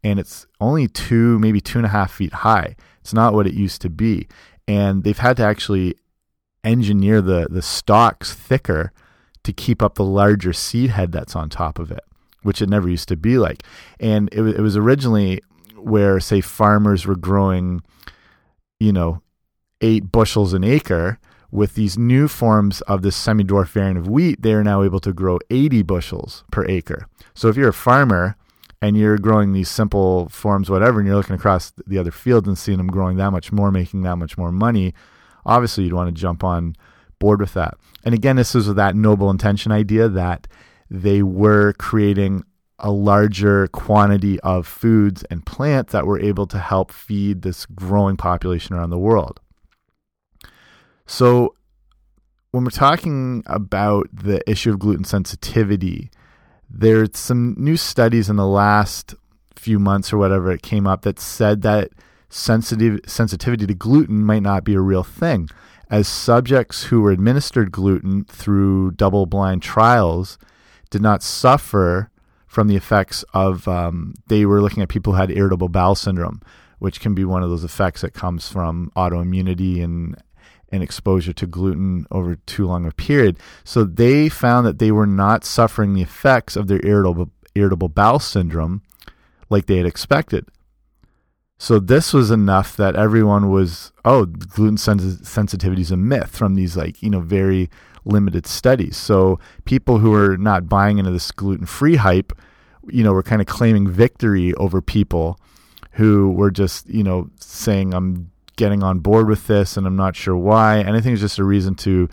and 0.03 0.19
it's 0.19 0.45
only 0.61 0.87
two, 0.87 1.39
maybe 1.39 1.61
two 1.61 1.79
and 1.79 1.85
a 1.85 1.89
half 1.89 2.11
feet 2.13 2.33
high. 2.33 2.75
It's 3.01 3.13
not 3.13 3.33
what 3.33 3.47
it 3.47 3.53
used 3.53 3.81
to 3.81 3.89
be, 3.89 4.27
and 4.67 5.03
they've 5.03 5.17
had 5.17 5.37
to 5.37 5.43
actually 5.43 5.95
engineer 6.63 7.21
the 7.21 7.47
the 7.49 7.61
stalks 7.61 8.33
thicker 8.33 8.91
to 9.43 9.53
keep 9.53 9.81
up 9.81 9.95
the 9.95 10.03
larger 10.03 10.51
seed 10.53 10.89
head 10.89 11.11
that's 11.11 11.35
on 11.35 11.49
top 11.49 11.79
of 11.79 11.91
it, 11.91 12.03
which 12.43 12.61
it 12.61 12.69
never 12.69 12.89
used 12.89 13.07
to 13.09 13.15
be 13.15 13.37
like. 13.37 13.63
And 13.99 14.29
it, 14.31 14.41
it 14.41 14.61
was 14.61 14.77
originally 14.77 15.41
where, 15.75 16.19
say, 16.19 16.41
farmers 16.41 17.05
were 17.05 17.15
growing 17.15 17.81
you 18.79 18.91
know, 18.91 19.21
eight 19.81 20.11
bushels 20.11 20.53
an 20.53 20.63
acre. 20.63 21.19
With 21.49 21.75
these 21.75 21.97
new 21.97 22.27
forms 22.27 22.81
of 22.81 23.03
this 23.03 23.15
semi 23.15 23.43
dwarf 23.43 23.69
variant 23.69 23.97
of 23.97 24.07
wheat, 24.07 24.41
they 24.41 24.51
are 24.51 24.65
now 24.65 24.83
able 24.83 24.99
to 24.99 25.13
grow 25.13 25.39
80 25.49 25.81
bushels 25.83 26.43
per 26.51 26.65
acre. 26.65 27.07
So 27.33 27.47
if 27.47 27.55
you're 27.55 27.69
a 27.69 27.73
farmer 27.73 28.35
and 28.81 28.97
you're 28.97 29.17
growing 29.17 29.53
these 29.53 29.69
simple 29.69 30.27
forms, 30.27 30.69
whatever, 30.69 30.99
and 30.99 31.07
you're 31.07 31.15
looking 31.15 31.37
across 31.37 31.71
the 31.87 31.97
other 31.97 32.11
fields 32.11 32.49
and 32.49 32.57
seeing 32.57 32.77
them 32.77 32.87
growing 32.87 33.15
that 33.17 33.31
much 33.31 33.53
more, 33.53 33.71
making 33.71 34.01
that 34.01 34.17
much 34.17 34.37
more 34.37 34.51
money, 34.51 34.93
obviously 35.45 35.85
you'd 35.85 35.93
want 35.93 36.13
to 36.13 36.21
jump 36.21 36.43
on 36.43 36.75
board 37.17 37.39
with 37.39 37.53
that. 37.53 37.75
And 38.03 38.13
again, 38.13 38.35
this 38.35 38.53
is 38.53 38.71
that 38.73 38.95
noble 38.95 39.31
intention 39.31 39.71
idea 39.71 40.09
that 40.09 40.47
they 40.89 41.21
were 41.23 41.73
creating 41.73 42.43
a 42.79 42.91
larger 42.91 43.67
quantity 43.67 44.39
of 44.41 44.67
foods 44.67 45.23
and 45.31 45.45
plants 45.45 45.93
that 45.93 46.05
were 46.05 46.19
able 46.19 46.45
to 46.47 46.59
help 46.59 46.91
feed 46.91 47.41
this 47.41 47.65
growing 47.65 48.17
population 48.17 48.75
around 48.75 48.91
the 48.91 48.99
world. 48.99 49.39
So, 51.05 51.55
when 52.51 52.63
we're 52.63 52.69
talking 52.69 53.43
about 53.45 54.07
the 54.13 54.47
issue 54.49 54.71
of 54.71 54.79
gluten 54.79 55.03
sensitivity, 55.03 56.09
there's 56.69 57.17
some 57.17 57.55
new 57.57 57.77
studies 57.77 58.29
in 58.29 58.35
the 58.35 58.47
last 58.47 59.15
few 59.55 59.79
months 59.79 60.13
or 60.13 60.17
whatever 60.17 60.51
it 60.51 60.61
came 60.61 60.85
up 60.85 61.01
that 61.01 61.19
said 61.19 61.61
that 61.63 61.89
sensitive 62.29 62.99
sensitivity 63.05 63.65
to 63.65 63.73
gluten 63.73 64.23
might 64.23 64.43
not 64.43 64.63
be 64.63 64.75
a 64.75 64.81
real 64.81 65.03
thing 65.03 65.49
as 65.89 66.07
subjects 66.07 66.83
who 66.85 67.01
were 67.01 67.11
administered 67.11 67.71
gluten 67.71 68.25
through 68.25 68.91
double 68.91 69.25
blind 69.25 69.61
trials 69.61 70.37
did 70.89 71.01
not 71.01 71.23
suffer 71.23 72.09
from 72.47 72.67
the 72.67 72.75
effects 72.75 73.23
of 73.33 73.67
um, 73.67 74.13
they 74.27 74.45
were 74.45 74.61
looking 74.61 74.81
at 74.81 74.89
people 74.89 75.13
who 75.13 75.19
had 75.19 75.31
irritable 75.31 75.69
bowel 75.69 75.95
syndrome 75.95 76.41
which 76.79 76.99
can 76.99 77.13
be 77.13 77.25
one 77.25 77.43
of 77.43 77.49
those 77.49 77.63
effects 77.63 78.01
that 78.01 78.13
comes 78.13 78.49
from 78.49 78.91
autoimmunity 78.95 79.83
and 79.83 80.15
and 80.69 80.83
exposure 80.83 81.31
to 81.31 81.47
gluten 81.47 82.05
over 82.11 82.35
too 82.35 82.67
long 82.67 82.85
a 82.85 82.91
period. 82.91 83.39
So 83.63 83.85
they 83.85 84.27
found 84.27 84.67
that 84.67 84.79
they 84.79 84.91
were 84.91 85.07
not 85.07 85.45
suffering 85.45 85.93
the 85.93 86.01
effects 86.01 86.55
of 86.55 86.67
their 86.67 86.85
irritable 86.85 87.31
irritable 87.55 87.89
bowel 87.89 88.19
syndrome 88.19 88.83
like 89.49 89.65
they 89.65 89.77
had 89.77 89.85
expected. 89.85 90.45
So 91.57 91.79
this 91.79 92.13
was 92.13 92.29
enough 92.29 92.77
that 92.77 92.95
everyone 92.95 93.49
was, 93.49 93.91
oh, 94.05 94.25
gluten 94.25 94.77
sens- 94.77 95.27
sensitivity 95.27 95.81
is 95.81 95.89
a 95.89 95.97
myth 95.97 96.35
from 96.35 96.53
these 96.53 96.77
like 96.77 97.01
you 97.01 97.09
know 97.09 97.21
very 97.21 97.69
limited 98.07 98.47
studies. 98.47 98.97
So 98.97 99.39
people 99.65 99.99
who 99.99 100.13
are 100.13 100.37
not 100.37 100.69
buying 100.69 100.97
into 100.97 101.11
this 101.11 101.31
gluten 101.31 101.65
free 101.65 101.95
hype, 101.95 102.33
you 102.87 103.03
know, 103.03 103.13
were 103.13 103.23
kind 103.23 103.41
of 103.41 103.47
claiming 103.47 103.87
victory 103.87 104.53
over 104.55 104.81
people 104.81 105.39
who 105.91 106.31
were 106.31 106.51
just 106.51 106.87
you 106.89 107.03
know 107.03 107.29
saying 107.39 107.93
I'm 107.93 108.31
getting 108.55 108.83
on 108.83 108.99
board 108.99 109.27
with 109.27 109.47
this, 109.47 109.77
and 109.77 109.87
I'm 109.87 109.95
not 109.95 110.15
sure 110.15 110.35
why. 110.35 110.77
And 110.77 110.95
I 110.95 111.01
think 111.01 111.13
it's 111.13 111.21
just 111.21 111.39
a 111.39 111.43
reason 111.43 111.75
to, 111.75 112.09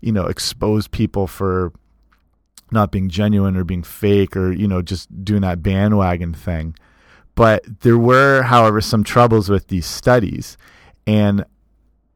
you 0.00 0.12
know, 0.12 0.26
expose 0.26 0.86
people 0.88 1.26
for 1.26 1.72
not 2.70 2.90
being 2.90 3.08
genuine 3.08 3.56
or 3.56 3.64
being 3.64 3.82
fake 3.82 4.36
or 4.36 4.52
you 4.52 4.66
know 4.66 4.82
just 4.82 5.24
doing 5.24 5.42
that 5.42 5.62
bandwagon 5.62 6.34
thing. 6.34 6.74
But 7.34 7.80
there 7.80 7.98
were, 7.98 8.42
however, 8.42 8.80
some 8.80 9.04
troubles 9.04 9.50
with 9.50 9.68
these 9.68 9.84
studies. 9.84 10.56
And 11.06 11.44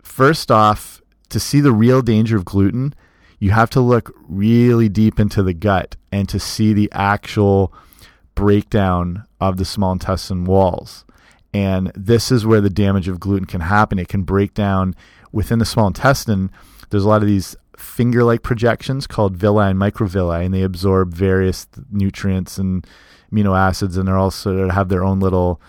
first 0.03 0.51
off, 0.51 1.03
to 1.29 1.39
see 1.39 1.61
the 1.61 1.73
real 1.73 2.01
danger 2.03 2.37
of 2.37 2.45
gluten, 2.45 2.95
you 3.41 3.51
have 3.51 3.71
to 3.71 3.81
look 3.81 4.15
really 4.29 4.89
deep 4.89 5.19
into 5.19 5.43
the 5.43 5.55
gut 5.55 5.97
and 6.13 6.29
to 6.29 6.39
see 6.39 6.73
the 6.73 6.91
actual 6.93 7.73
breakdown 8.35 9.25
of 9.41 9.57
the 9.57 9.65
small 9.65 9.93
intestine 9.93 10.45
walls. 10.45 11.05
And 11.53 11.91
this 11.97 12.31
is 12.31 12.47
where 12.47 12.61
the 12.61 12.71
damage 12.71 13.09
of 13.09 13.19
gluten 13.19 13.47
can 13.47 13.63
happen. 13.63 13.99
It 13.99 14.09
can 14.09 14.23
break 14.23 14.55
down 14.55 14.95
within 15.33 15.59
the 15.59 15.65
small 15.65 15.89
intestine. 15.89 16.51
There's 16.91 17.05
a 17.05 17.09
lot 17.09 17.23
of 17.23 17.29
these 17.29 17.57
finger 17.77 18.23
like 18.23 18.43
projections 18.43 19.07
called 19.07 19.37
villi 19.37 19.71
and 19.71 19.81
microvilli, 19.81 20.45
and 20.45 20.55
they 20.55 20.63
absorb 20.63 21.15
various 21.15 21.67
nutrients 21.91 22.59
and 22.59 22.87
amino 23.33 23.59
acids, 23.59 23.97
and 23.97 24.07
they're 24.07 24.19
also 24.19 24.69
have 24.69 24.91
their 24.91 25.03
own 25.03 25.19
little 25.19 25.61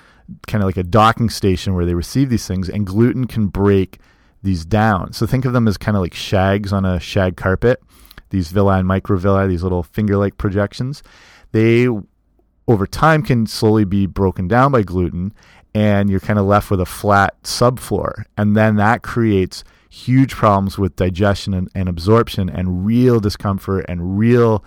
kind 0.47 0.61
of 0.61 0.67
like 0.67 0.77
a 0.77 0.83
docking 0.83 1.29
station 1.29 1.73
where 1.73 1.85
they 1.85 1.93
receive 1.93 2.29
these 2.29 2.47
things. 2.47 2.69
And 2.69 2.85
gluten 2.85 3.27
can 3.27 3.47
break 3.47 3.99
these 4.43 4.65
down. 4.65 5.13
So 5.13 5.25
think 5.25 5.45
of 5.45 5.53
them 5.53 5.67
as 5.67 5.77
kind 5.77 5.95
of 5.95 6.01
like 6.01 6.13
shags 6.13 6.73
on 6.73 6.85
a 6.85 6.99
shag 6.99 7.37
carpet. 7.37 7.81
These 8.29 8.51
villi 8.51 8.79
and 8.79 8.87
microvilli, 8.87 9.47
these 9.47 9.63
little 9.63 9.83
finger 9.83 10.17
like 10.17 10.37
projections, 10.37 11.03
they 11.51 11.87
over 12.67 12.87
time 12.87 13.23
can 13.23 13.45
slowly 13.45 13.83
be 13.83 14.05
broken 14.05 14.47
down 14.47 14.71
by 14.71 14.83
gluten 14.83 15.33
and 15.73 16.09
you're 16.09 16.19
kind 16.19 16.39
of 16.39 16.45
left 16.45 16.71
with 16.71 16.81
a 16.81 16.85
flat 16.85 17.41
subfloor. 17.43 18.23
And 18.37 18.55
then 18.55 18.75
that 18.77 19.03
creates 19.03 19.63
huge 19.89 20.33
problems 20.33 20.77
with 20.77 20.95
digestion 20.95 21.53
and, 21.53 21.69
and 21.75 21.89
absorption 21.89 22.49
and 22.49 22.85
real 22.85 23.19
discomfort 23.19 23.85
and 23.89 24.17
real 24.17 24.63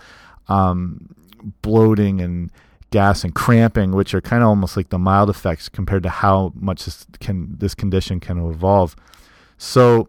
um, 0.48 1.14
bloating 1.62 2.20
and 2.20 2.50
gas 2.90 3.24
and 3.24 3.34
cramping, 3.34 3.92
which 3.92 4.14
are 4.14 4.20
kind 4.20 4.42
of 4.42 4.48
almost 4.48 4.76
like 4.76 4.90
the 4.90 4.98
mild 4.98 5.30
effects 5.30 5.68
compared 5.68 6.02
to 6.02 6.10
how 6.10 6.52
much 6.54 6.84
this 6.84 7.06
can 7.20 7.56
this 7.58 7.74
condition 7.74 8.20
can 8.20 8.38
evolve. 8.38 8.94
So, 9.58 10.08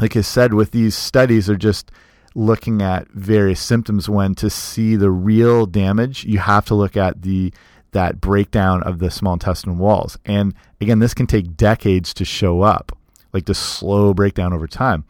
like 0.00 0.16
I 0.16 0.20
said, 0.20 0.54
with 0.54 0.70
these 0.70 0.94
studies, 0.94 1.46
they're 1.46 1.56
just 1.56 1.90
looking 2.34 2.82
at 2.82 3.08
various 3.08 3.60
symptoms. 3.60 4.08
When 4.08 4.34
to 4.36 4.50
see 4.50 4.96
the 4.96 5.10
real 5.10 5.66
damage, 5.66 6.24
you 6.24 6.38
have 6.38 6.64
to 6.66 6.74
look 6.74 6.96
at 6.96 7.22
the 7.22 7.52
that 7.92 8.20
breakdown 8.20 8.82
of 8.82 8.98
the 8.98 9.10
small 9.10 9.34
intestinal 9.34 9.76
walls. 9.76 10.18
And 10.24 10.54
again, 10.80 10.98
this 10.98 11.14
can 11.14 11.26
take 11.26 11.56
decades 11.56 12.14
to 12.14 12.24
show 12.24 12.62
up, 12.62 12.96
like 13.32 13.44
the 13.44 13.54
slow 13.54 14.14
breakdown 14.14 14.52
over 14.52 14.66
time. 14.66 15.04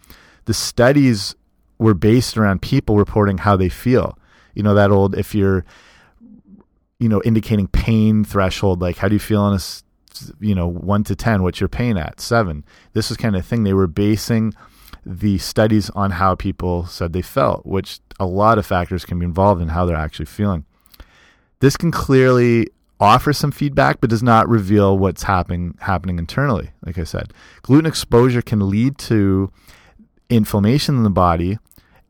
The 0.45 0.55
studies 0.55 1.37
were 1.79 1.95
based 1.95 2.37
around 2.37 2.61
people 2.61 2.97
reporting 2.97 3.39
how 3.39 3.57
they 3.57 3.69
feel. 3.69 4.19
You 4.55 4.63
know, 4.63 4.75
that 4.75 4.91
old, 4.91 5.17
if 5.17 5.35
you're, 5.35 5.65
you 6.99 7.09
know, 7.09 7.23
indicating 7.25 7.69
pain 7.69 8.25
threshold, 8.25 8.81
like 8.81 8.97
how 8.99 9.09
do 9.09 9.15
you 9.15 9.21
feel 9.21 9.41
on 9.41 9.55
a, 9.55 9.61
you 10.41 10.55
know, 10.55 10.67
one 10.67 11.05
to 11.05 11.17
10, 11.17 11.43
what's 11.43 11.61
your 11.61 11.69
pain 11.69 11.97
at? 11.97 12.21
Seven. 12.21 12.65
This 12.93 13.11
is 13.11 13.17
kind 13.17 13.37
of 13.37 13.45
thing 13.45 13.65
they 13.65 13.75
were 13.75 13.87
basing 13.87 14.55
the 15.05 15.39
studies 15.39 15.91
on 15.91 16.13
how 16.13 16.35
people 16.35 16.87
said 16.87 17.13
they 17.13 17.23
felt, 17.23 17.67
which 17.67 18.01
a 18.21 18.27
lot 18.27 18.59
of 18.59 18.67
factors 18.67 19.05
can 19.05 19.19
be 19.19 19.25
involved 19.25 19.61
in 19.61 19.69
how 19.69 19.85
they're 19.85 19.97
actually 19.97 20.27
feeling. 20.27 20.65
This 21.61 21.77
can 21.77 21.91
clearly 21.91 22.69
offer 23.01 23.33
some 23.33 23.51
feedback, 23.51 24.01
but 24.01 24.11
does 24.11 24.23
not 24.23 24.49
reveal 24.49 24.97
what's 24.97 25.25
happening 25.25 25.77
happening 25.81 26.19
internally. 26.19 26.71
Like 26.87 26.99
I 26.99 27.05
said, 27.05 27.33
gluten 27.63 27.87
exposure 27.87 28.43
can 28.43 28.71
lead 28.71 28.97
to 28.99 29.51
inflammation 30.31 30.97
in 30.97 31.03
the 31.03 31.11
body, 31.11 31.59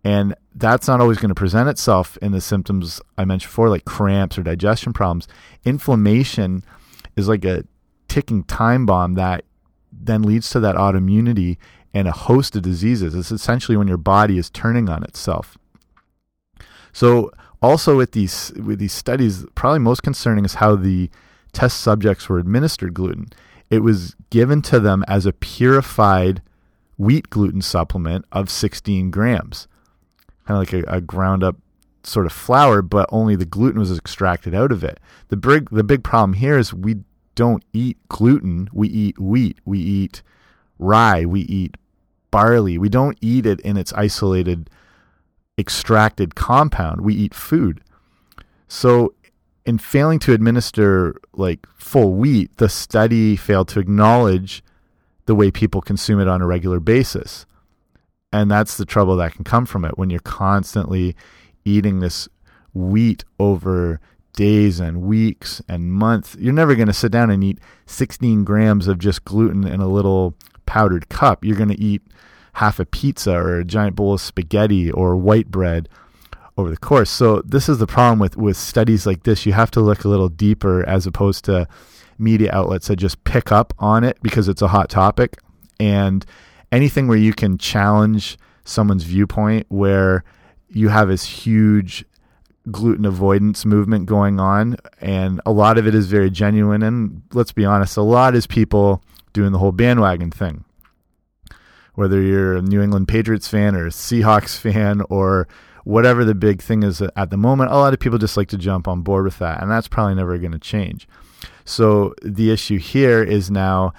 and 0.05 0.35
that's 0.55 0.89
not 0.89 1.01
always 1.01 1.19
going 1.19 1.31
to 1.31 1.35
present 1.35 1.69
itself 1.69 2.19
in 2.19 2.33
the 2.33 2.41
symptoms 2.41 3.01
I 3.17 3.25
mentioned 3.25 3.51
before, 3.51 3.71
like 3.71 3.87
cramps 3.87 4.37
or 4.37 4.43
digestion 4.43 4.93
problems. 4.93 5.29
Inflammation 5.65 6.63
is 7.17 7.27
like 7.27 7.45
a 7.45 7.65
ticking 8.13 8.45
time 8.45 8.85
bomb 8.85 9.15
that 9.15 9.43
then 9.91 10.23
leads 10.23 10.51
to 10.51 10.61
that 10.61 10.77
autoimmunity 10.77 11.57
and 11.95 12.07
a 12.07 12.13
host 12.13 12.55
of 12.55 12.61
diseases. 12.61 13.15
It's 13.15 13.33
essentially 13.33 13.75
when 13.75 13.89
your 13.89 13.97
body 13.97 14.37
is 14.37 14.51
turning 14.51 14.91
on 14.91 15.03
itself. 15.03 15.57
So 16.93 17.33
also 17.63 17.97
with 17.97 18.13
these 18.13 18.53
with 18.63 18.79
these 18.79 18.93
studies, 18.93 19.47
probably 19.55 19.79
most 19.79 20.03
concerning 20.03 20.45
is 20.45 20.55
how 20.55 20.77
the 20.77 21.09
test 21.53 21.81
subjects 21.81 22.29
were 22.29 22.39
administered 22.39 22.93
gluten. 22.93 23.31
It 23.71 23.79
was 23.79 24.15
given 24.29 24.61
to 24.63 24.79
them 24.79 25.05
as 25.09 25.25
a 25.25 25.33
purified 25.33 26.43
wheat 26.99 27.31
gluten 27.31 27.63
supplement 27.63 28.27
of 28.31 28.51
16 28.51 29.11
grams, 29.11 29.69
kind 30.47 30.63
of 30.63 30.75
like 30.75 30.85
a, 30.87 30.97
a 30.97 31.01
ground 31.01 31.43
up 31.43 31.57
sort 32.05 32.27
of 32.27 32.33
flour, 32.33 32.83
but 32.83 33.09
only 33.11 33.37
the 33.37 33.47
gluten 33.47 33.81
was 33.81 33.97
extracted 33.97 34.55
out 34.55 34.71
of 34.71 34.85
it. 34.85 35.01
The 35.29 35.39
big 35.39 35.71
the 35.71 35.85
big 35.85 36.05
problem 36.05 36.35
here 36.35 36.59
is 36.59 36.75
we 36.75 36.97
don't 37.35 37.65
eat 37.73 37.99
gluten. 38.09 38.69
We 38.73 38.89
eat 38.89 39.19
wheat. 39.19 39.59
We 39.65 39.79
eat 39.79 40.23
rye. 40.79 41.25
We 41.25 41.41
eat 41.43 41.77
barley. 42.31 42.79
We 42.79 42.89
don't 42.89 43.19
eat 43.21 43.47
it 43.47 43.61
in 43.61 43.77
its 43.77 43.93
isolated 43.93 44.71
extracted 45.59 46.35
compound. 46.35 47.03
We 47.03 47.15
eat 47.15 47.35
food. 47.35 47.83
So, 48.69 49.15
in 49.65 49.79
failing 49.79 50.19
to 50.21 50.33
administer 50.33 51.15
like 51.35 51.67
full 51.77 52.15
wheat, 52.15 52.57
the 52.57 52.69
study 52.69 53.37
failed 53.37 53.69
to 53.69 53.81
acknowledge 53.81 54.65
the 55.27 55.35
way 55.35 55.51
people 55.51 55.81
consume 55.81 56.21
it 56.21 56.27
on 56.27 56.43
a 56.43 56.47
regular 56.47 56.81
basis. 56.81 57.47
And 58.33 58.51
that's 58.51 58.77
the 58.77 58.87
trouble 58.87 59.17
that 59.17 59.35
can 59.35 59.45
come 59.45 59.67
from 59.67 59.85
it 59.85 59.97
when 59.97 60.11
you're 60.11 60.21
constantly 60.21 61.15
eating 61.65 62.01
this 62.01 62.29
wheat 62.75 63.25
over 63.39 64.01
days 64.35 64.81
and 64.81 65.03
weeks 65.03 65.63
and 65.69 65.93
months. 65.93 66.37
You're 66.39 66.53
never 66.53 66.75
going 66.75 66.89
to 66.89 66.95
sit 66.95 67.13
down 67.13 67.31
and 67.31 67.43
eat 67.45 67.59
16 67.87 68.45
grams 68.45 68.89
of 68.89 68.99
just 68.99 69.25
gluten 69.25 69.67
in 69.67 69.81
a 69.81 69.89
little 69.89 70.35
powdered 70.67 71.09
cup. 71.09 71.45
You're 71.45 71.57
going 71.57 71.69
to 71.69 71.81
eat 71.81 72.03
half 72.55 72.79
a 72.79 72.87
pizza 72.87 73.35
or 73.35 73.59
a 73.59 73.65
giant 73.65 73.97
bowl 73.97 74.15
of 74.15 74.21
spaghetti 74.21 74.91
or 74.91 75.17
white 75.17 75.51
bread 75.51 75.89
over 76.57 76.71
the 76.71 76.77
course. 76.77 77.11
So 77.11 77.43
this 77.43 77.69
is 77.69 77.79
the 77.79 77.87
problem 77.87 78.19
with 78.19 78.37
with 78.37 78.57
studies 78.57 79.07
like 79.07 79.23
this. 79.23 79.47
You 79.47 79.53
have 79.53 79.71
to 79.73 79.81
look 79.81 80.05
a 80.05 80.09
little 80.09 80.29
deeper 80.29 80.87
as 80.87 81.07
opposed 81.07 81.45
to 81.47 81.67
media 82.19 82.51
outlets 82.53 82.89
that 82.89 82.97
just 82.97 83.23
pick 83.25 83.51
up 83.51 83.73
on 83.79 84.05
it 84.05 84.19
because 84.23 84.49
it's 84.49 84.63
a 84.63 84.69
hot 84.69 84.89
topic. 84.91 85.39
And 85.81 86.25
anything 86.71 87.09
where 87.09 87.19
you 87.19 87.33
can 87.33 87.59
challenge 87.59 88.39
someone's 88.65 89.05
viewpoint, 89.05 89.67
where 89.69 90.25
you 90.69 90.89
have 90.89 91.09
this 91.09 91.25
huge 91.25 92.05
gluten 92.71 93.05
avoidance 93.05 93.65
movement 93.65 94.07
going 94.07 94.39
on, 94.39 94.77
and 95.01 95.41
a 95.45 95.53
lot 95.53 95.79
of 95.79 95.87
it 95.87 95.95
is 95.95 96.07
very 96.07 96.31
genuine. 96.31 96.83
And 96.83 97.23
let's 97.33 97.53
be 97.53 97.65
honest, 97.65 97.97
a 97.97 98.03
lot 98.03 98.35
is 98.35 98.47
people 98.47 99.03
doing 99.33 99.53
the 99.53 99.59
whole 99.59 99.73
bandwagon 99.73 100.31
thing. 100.31 100.65
Whether 101.95 102.23
you're 102.23 102.57
a 102.57 102.63
New 102.63 102.81
England 102.81 103.09
Patriots 103.09 103.49
fan 103.49 103.75
or 103.75 103.87
a 103.87 103.91
Seahawks 103.91 104.57
fan 104.61 105.03
or 105.11 105.49
whatever 105.85 106.25
the 106.25 106.35
big 106.35 106.63
thing 106.63 106.83
is 106.83 107.03
at 107.03 107.31
the 107.31 107.37
moment, 107.37 107.73
a 107.73 107.77
lot 107.77 107.93
of 107.93 108.01
people 108.01 108.19
just 108.19 108.37
like 108.37 108.49
to 108.49 108.59
jump 108.59 108.87
on 108.87 109.03
board 109.03 109.25
with 109.25 109.39
that, 109.39 109.61
and 109.61 109.71
that's 109.71 109.89
probably 109.89 110.15
never 110.15 110.39
going 110.39 110.53
to 110.53 110.59
change. 110.59 111.09
So 111.65 112.15
the 112.23 112.51
issue 112.51 112.79
here 112.79 113.23
is 113.23 113.51
now 113.51 113.93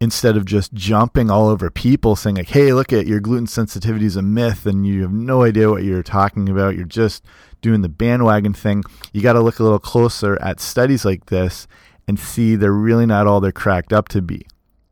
instead 0.00 0.36
of 0.36 0.46
just 0.46 0.72
jumping 0.72 1.30
all 1.30 1.48
over 1.48 1.70
people 1.70 2.16
saying 2.16 2.36
like 2.36 2.48
hey 2.48 2.72
look 2.72 2.92
at 2.92 3.06
your 3.06 3.20
gluten 3.20 3.46
sensitivity 3.46 4.06
is 4.06 4.16
a 4.16 4.22
myth 4.22 4.64
and 4.64 4.86
you 4.86 5.02
have 5.02 5.12
no 5.12 5.42
idea 5.42 5.70
what 5.70 5.84
you're 5.84 6.02
talking 6.02 6.48
about. 6.48 6.76
You're 6.76 6.84
just 6.84 7.24
doing 7.60 7.82
the 7.82 7.88
bandwagon 7.88 8.54
thing. 8.54 8.82
You 9.12 9.20
got 9.20 9.34
to 9.34 9.40
look 9.40 9.58
a 9.58 9.62
little 9.62 9.78
closer 9.78 10.40
at 10.40 10.60
studies 10.60 11.04
like 11.04 11.26
this 11.26 11.68
and 12.08 12.18
see 12.18 12.56
they're 12.56 12.72
really 12.72 13.06
not 13.06 13.26
all 13.26 13.40
they're 13.40 13.52
cracked 13.52 13.92
up 13.92 14.08
to 14.08 14.22
be. 14.22 14.46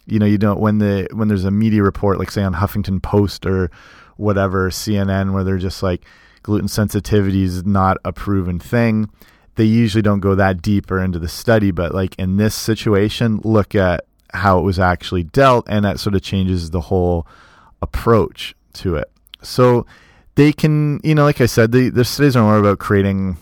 You 0.07 0.19
know 0.19 0.27
you 0.27 0.39
don't 0.39 0.61
when 0.61 0.79
the 0.79 1.09
when 1.13 1.29
there's 1.29 1.45
a 1.45 1.51
media 1.51 1.83
report 1.83 2.19
like 2.19 2.31
say 2.31 2.43
on 2.43 2.55
huffington 2.55 3.03
post 3.03 3.45
or 3.45 3.71
whatever 4.17 4.69
cnn 4.69 5.33
where 5.33 5.45
they're 5.45 5.59
just 5.59 5.81
like 5.83 6.05
gluten 6.43 6.67
sensitivity 6.67 7.45
is 7.45 7.65
not 7.65 7.99
a 8.05 8.13
proven 8.13 8.59
thing 8.59 9.09
they 9.59 9.65
usually 9.65 10.03
don't 10.03 10.21
go 10.21 10.37
that 10.37 10.63
deeper 10.63 11.03
into 11.03 11.19
the 11.19 11.29
study. 11.29 11.73
But 11.73 11.93
like 11.93 12.15
in 12.17 12.37
this 12.37 12.55
situation 12.55 13.41
look 13.45 13.75
at 13.75 14.05
how 14.35 14.59
it 14.59 14.63
was 14.63 14.79
actually 14.79 15.25
dealt, 15.25 15.67
and 15.69 15.85
that 15.85 16.01
sort 16.01 16.15
of 16.15 16.23
changes 16.23 16.71
the 16.71 16.83
whole 16.83 17.27
approach 17.83 18.55
to 18.75 18.97
it. 18.97 19.11
So 19.43 19.87
they 20.35 20.53
can, 20.53 21.01
you 21.03 21.15
know, 21.15 21.25
like 21.25 21.41
I 21.41 21.47
said, 21.47 21.73
the, 21.73 21.91
the 21.91 22.05
studies 22.05 22.37
are 22.37 22.43
more 22.43 22.59
about 22.59 22.79
creating 22.79 23.37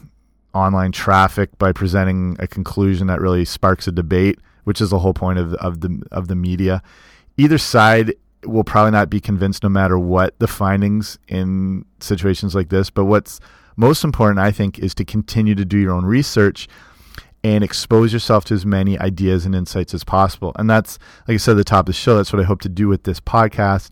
online 0.54 0.92
traffic 0.92 1.56
by 1.58 1.72
presenting 1.72 2.36
a 2.38 2.46
conclusion 2.46 3.06
that 3.08 3.20
really 3.20 3.44
sparks 3.44 3.86
a 3.86 3.92
debate, 3.92 4.38
which 4.64 4.80
is 4.80 4.90
the 4.90 4.98
whole 4.98 5.14
point 5.14 5.38
of, 5.38 5.54
of 5.54 5.80
the 5.80 6.02
of 6.10 6.28
the 6.28 6.34
media. 6.34 6.82
Either 7.36 7.58
side 7.58 8.14
will 8.44 8.64
probably 8.64 8.92
not 8.92 9.10
be 9.10 9.20
convinced 9.20 9.62
no 9.62 9.68
matter 9.68 9.98
what 9.98 10.38
the 10.38 10.46
findings 10.46 11.18
in 11.28 11.84
situations 12.00 12.54
like 12.54 12.68
this. 12.68 12.90
But 12.90 13.04
what's 13.04 13.40
most 13.76 14.04
important, 14.04 14.38
I 14.38 14.50
think, 14.50 14.78
is 14.78 14.94
to 14.94 15.04
continue 15.04 15.54
to 15.54 15.64
do 15.64 15.78
your 15.78 15.92
own 15.92 16.06
research 16.06 16.68
and 17.46 17.62
expose 17.62 18.12
yourself 18.12 18.44
to 18.44 18.54
as 18.54 18.66
many 18.66 18.98
ideas 18.98 19.46
and 19.46 19.54
insights 19.54 19.94
as 19.94 20.02
possible. 20.02 20.50
And 20.56 20.68
that's, 20.68 20.98
like 21.28 21.36
I 21.36 21.38
said 21.38 21.52
at 21.52 21.58
the 21.58 21.64
top 21.64 21.82
of 21.82 21.86
the 21.86 21.92
show, 21.92 22.16
that's 22.16 22.32
what 22.32 22.42
I 22.42 22.44
hope 22.44 22.60
to 22.62 22.68
do 22.68 22.88
with 22.88 23.04
this 23.04 23.20
podcast, 23.20 23.90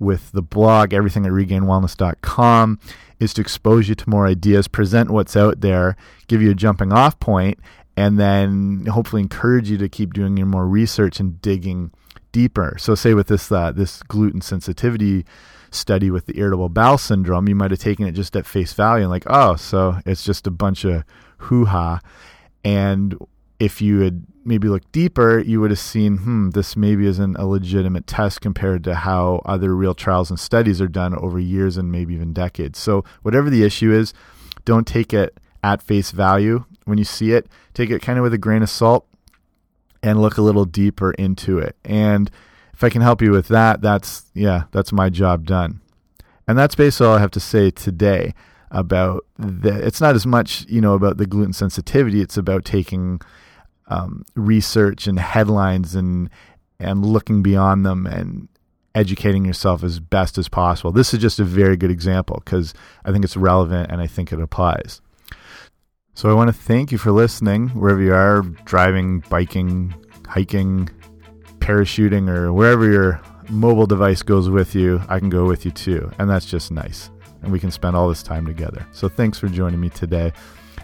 with 0.00 0.32
the 0.32 0.42
blog, 0.42 0.92
everything 0.92 1.24
at 1.24 1.30
regainedwellness.com, 1.30 2.80
is 3.20 3.32
to 3.34 3.40
expose 3.40 3.88
you 3.88 3.94
to 3.94 4.10
more 4.10 4.26
ideas, 4.26 4.66
present 4.66 5.12
what's 5.12 5.36
out 5.36 5.60
there, 5.60 5.96
give 6.26 6.42
you 6.42 6.50
a 6.50 6.54
jumping 6.54 6.92
off 6.92 7.20
point, 7.20 7.60
and 7.96 8.18
then 8.18 8.86
hopefully 8.86 9.22
encourage 9.22 9.70
you 9.70 9.78
to 9.78 9.88
keep 9.88 10.12
doing 10.12 10.36
your 10.36 10.48
more 10.48 10.66
research 10.66 11.20
and 11.20 11.40
digging 11.40 11.92
deeper. 12.32 12.74
So, 12.76 12.96
say 12.96 13.14
with 13.14 13.28
this 13.28 13.52
uh, 13.52 13.70
this 13.70 14.02
gluten 14.02 14.40
sensitivity 14.40 15.24
study 15.70 16.10
with 16.10 16.26
the 16.26 16.36
irritable 16.36 16.70
bowel 16.70 16.98
syndrome, 16.98 17.48
you 17.48 17.54
might 17.54 17.70
have 17.70 17.78
taken 17.78 18.04
it 18.04 18.12
just 18.12 18.34
at 18.34 18.46
face 18.46 18.72
value 18.72 19.04
and 19.04 19.10
like, 19.12 19.24
oh, 19.28 19.54
so 19.54 20.00
it's 20.04 20.24
just 20.24 20.48
a 20.48 20.50
bunch 20.50 20.84
of 20.84 21.04
hoo 21.38 21.66
ha. 21.66 22.00
And 22.66 23.16
if 23.60 23.80
you 23.80 24.00
had 24.00 24.26
maybe 24.44 24.66
looked 24.66 24.90
deeper, 24.90 25.38
you 25.38 25.60
would 25.60 25.70
have 25.70 25.78
seen, 25.78 26.18
hmm, 26.18 26.50
this 26.50 26.76
maybe 26.76 27.06
isn't 27.06 27.36
a 27.36 27.46
legitimate 27.46 28.08
test 28.08 28.40
compared 28.40 28.82
to 28.84 28.96
how 28.96 29.40
other 29.44 29.72
real 29.72 29.94
trials 29.94 30.30
and 30.30 30.40
studies 30.40 30.80
are 30.80 30.88
done 30.88 31.14
over 31.14 31.38
years 31.38 31.76
and 31.76 31.92
maybe 31.92 32.14
even 32.14 32.32
decades. 32.32 32.80
So, 32.80 33.04
whatever 33.22 33.50
the 33.50 33.62
issue 33.62 33.92
is, 33.92 34.12
don't 34.64 34.84
take 34.84 35.14
it 35.14 35.38
at 35.62 35.80
face 35.80 36.10
value 36.10 36.64
when 36.86 36.98
you 36.98 37.04
see 37.04 37.30
it. 37.30 37.46
Take 37.72 37.90
it 37.90 38.02
kind 38.02 38.18
of 38.18 38.24
with 38.24 38.34
a 38.34 38.38
grain 38.38 38.64
of 38.64 38.68
salt 38.68 39.06
and 40.02 40.20
look 40.20 40.36
a 40.36 40.42
little 40.42 40.64
deeper 40.64 41.12
into 41.12 41.60
it. 41.60 41.76
And 41.84 42.32
if 42.74 42.82
I 42.82 42.90
can 42.90 43.00
help 43.00 43.22
you 43.22 43.30
with 43.30 43.46
that, 43.46 43.80
that's, 43.80 44.26
yeah, 44.34 44.64
that's 44.72 44.90
my 44.90 45.08
job 45.08 45.46
done. 45.46 45.82
And 46.48 46.58
that's 46.58 46.74
basically 46.74 47.06
all 47.06 47.14
I 47.14 47.20
have 47.20 47.30
to 47.30 47.40
say 47.40 47.70
today 47.70 48.34
about 48.70 49.24
the 49.38 49.86
it's 49.86 50.00
not 50.00 50.14
as 50.14 50.26
much 50.26 50.66
you 50.68 50.80
know 50.80 50.94
about 50.94 51.18
the 51.18 51.26
gluten 51.26 51.52
sensitivity 51.52 52.20
it's 52.20 52.36
about 52.36 52.64
taking 52.64 53.20
um, 53.88 54.24
research 54.34 55.06
and 55.06 55.18
headlines 55.18 55.94
and 55.94 56.28
and 56.78 57.04
looking 57.04 57.42
beyond 57.42 57.86
them 57.86 58.06
and 58.06 58.48
educating 58.94 59.44
yourself 59.44 59.84
as 59.84 60.00
best 60.00 60.38
as 60.38 60.48
possible. 60.48 60.90
This 60.90 61.12
is 61.12 61.20
just 61.20 61.38
a 61.38 61.44
very 61.44 61.76
good 61.76 61.90
example 61.90 62.40
because 62.44 62.74
i 63.04 63.12
think 63.12 63.24
it's 63.24 63.36
relevant 63.36 63.90
and 63.90 64.00
i 64.00 64.06
think 64.06 64.32
it 64.32 64.40
applies. 64.40 65.00
So 66.14 66.30
i 66.30 66.34
want 66.34 66.48
to 66.48 66.54
thank 66.54 66.90
you 66.90 66.98
for 66.98 67.12
listening 67.12 67.68
wherever 67.68 68.00
you 68.00 68.14
are 68.14 68.42
driving 68.64 69.20
biking 69.28 69.94
hiking 70.26 70.88
parachuting 71.58 72.28
or 72.28 72.52
wherever 72.52 72.90
your 72.90 73.20
mobile 73.48 73.86
device 73.86 74.22
goes 74.22 74.50
with 74.50 74.74
you 74.74 75.00
i 75.08 75.20
can 75.20 75.30
go 75.30 75.44
with 75.46 75.64
you 75.64 75.70
too 75.70 76.10
and 76.18 76.28
that's 76.28 76.46
just 76.46 76.72
nice 76.72 77.10
and 77.42 77.52
we 77.52 77.60
can 77.60 77.70
spend 77.70 77.96
all 77.96 78.08
this 78.08 78.22
time 78.22 78.46
together. 78.46 78.86
So 78.92 79.08
thanks 79.08 79.38
for 79.38 79.48
joining 79.48 79.80
me 79.80 79.90
today. 79.90 80.32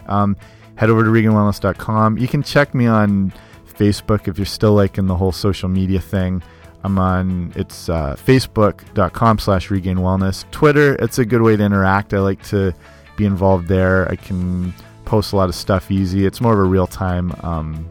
Um, 0.07 0.35
head 0.75 0.89
over 0.89 1.03
to 1.03 1.09
regainedwellness.com. 1.09 2.17
You 2.17 2.27
can 2.27 2.43
check 2.43 2.73
me 2.73 2.87
on 2.87 3.33
Facebook 3.73 4.27
if 4.27 4.37
you're 4.37 4.45
still 4.45 4.73
liking 4.73 5.07
the 5.07 5.15
whole 5.15 5.31
social 5.31 5.69
media 5.69 5.99
thing. 5.99 6.43
I'm 6.83 6.99
on 6.99 7.53
it's 7.55 7.87
uh, 7.87 8.15
facebook.com 8.17 9.39
slash 9.39 9.71
regain 9.71 9.97
wellness. 9.97 10.49
Twitter, 10.51 10.95
it's 10.95 11.17
a 11.17 11.25
good 11.25 11.41
way 11.41 11.55
to 11.55 11.63
interact. 11.63 12.13
I 12.13 12.19
like 12.19 12.43
to 12.47 12.73
be 13.15 13.25
involved 13.25 13.67
there. 13.67 14.09
I 14.11 14.15
can 14.15 14.73
post 15.05 15.33
a 15.33 15.37
lot 15.37 15.49
of 15.49 15.55
stuff 15.55 15.91
easy. 15.91 16.25
It's 16.25 16.41
more 16.41 16.53
of 16.53 16.59
a 16.59 16.63
real 16.63 16.87
time 16.87 17.31
um, 17.41 17.89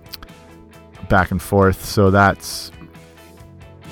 back 1.08 1.30
and 1.30 1.40
forth. 1.40 1.84
So 1.84 2.10
that's 2.10 2.70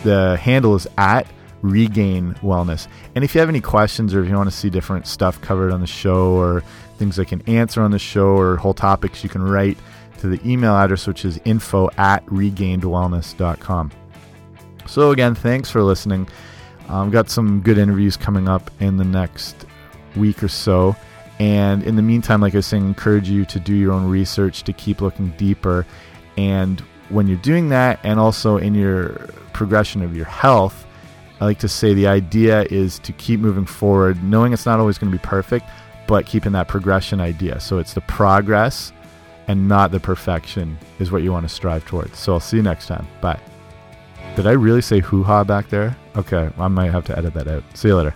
the 0.03 0.37
handle 0.37 0.75
is 0.75 0.87
at 0.99 1.27
regain 1.63 2.35
wellness. 2.37 2.89
And 3.15 3.25
if 3.25 3.35
you 3.35 3.41
have 3.41 3.49
any 3.49 3.61
questions 3.61 4.15
or 4.15 4.23
if 4.23 4.29
you 4.29 4.37
want 4.37 4.51
to 4.51 4.57
see 4.57 4.71
different 4.71 5.07
stuff 5.07 5.41
covered 5.41 5.73
on 5.73 5.81
the 5.81 5.87
show 5.87 6.33
or 6.33 6.63
things 6.99 7.19
I 7.19 7.25
can 7.25 7.43
answer 7.43 7.83
on 7.83 7.91
the 7.91 7.99
show 7.99 8.29
or 8.29 8.57
whole 8.57 8.75
topics, 8.75 9.23
you 9.23 9.31
can 9.31 9.43
write 9.43 9.79
to 10.19 10.29
the 10.29 10.41
email 10.49 10.75
address, 10.77 11.07
which 11.07 11.25
is 11.25 11.41
info 11.45 11.91
at 11.97 12.25
regainedwellness.com. 12.27 13.91
So, 14.87 15.11
again, 15.11 15.35
thanks 15.35 15.71
for 15.71 15.83
listening. 15.83 16.29
I've 16.85 16.95
um, 16.95 17.11
got 17.11 17.31
some 17.31 17.61
good 17.61 17.79
interviews 17.79 18.17
coming 18.17 18.49
up 18.49 18.71
in 18.81 18.97
the 18.97 19.05
next 19.05 19.65
week 20.17 20.43
or 20.43 20.49
so. 20.49 20.97
And 21.39 21.83
in 21.85 21.97
the 21.97 22.03
meantime, 22.03 22.41
like 22.41 22.55
I 22.55 22.59
was 22.59 22.67
saying, 22.67 22.85
encourage 22.85 23.29
you 23.29 23.45
to 23.47 23.61
do 23.61 23.75
your 23.75 23.93
own 23.93 24.11
research 24.11 24.65
to 24.65 24.73
keep 24.73 25.01
looking 25.01 25.31
deeper. 25.39 25.87
And 26.37 26.81
when 27.09 27.29
you're 27.29 27.39
doing 27.39 27.69
that, 27.71 28.01
and 28.03 28.19
also 28.19 28.57
in 28.57 28.75
your 28.75 29.11
progression 29.53 30.03
of 30.03 30.17
your 30.17 30.27
health, 30.27 30.87
I 31.41 31.47
like 31.47 31.59
to 31.61 31.69
say 31.69 31.95
the 31.95 32.07
idea 32.07 32.63
is 32.65 32.99
to 33.01 33.13
keep 33.13 33.41
moving 33.41 33.65
forward, 33.65 34.23
knowing 34.23 34.53
it's 34.53 34.67
not 34.67 34.79
always 34.79 34.99
going 34.99 35.11
to 35.11 35.17
be 35.17 35.23
perfect, 35.23 35.67
but 36.07 36.27
keeping 36.27 36.53
that 36.53 36.69
progression 36.69 37.21
idea. 37.21 37.59
So 37.61 37.79
it's 37.79 37.95
the 37.95 38.03
progress 38.03 38.93
and 39.49 39.67
not 39.67 39.91
the 39.91 40.01
perfection 40.01 40.79
is 40.99 41.11
what 41.11 41.23
you 41.23 41.33
want 41.33 41.49
to 41.49 41.55
strive 41.55 41.85
towards. 41.87 42.19
So 42.19 42.35
I'll 42.35 42.41
see 42.41 42.59
you 42.59 42.63
next 42.63 42.87
time. 42.87 43.07
Bye. 43.21 43.41
Did 44.37 44.47
I 44.47 44.53
really 44.53 44.83
say 44.83 45.01
hoo 45.01 45.23
ha 45.23 45.43
back 45.43 45.69
there? 45.71 45.97
Okay, 46.15 46.51
I 46.59 46.69
might 46.69 46.91
have 46.93 47.05
to 47.07 47.19
edit 47.19 47.35
that 47.35 47.49
out. 47.49 47.65
See 47.75 47.89
you 47.89 47.97
later. 47.97 48.15